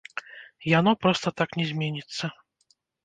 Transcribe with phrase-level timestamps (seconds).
[0.79, 2.31] Яно проста так не зменіцца.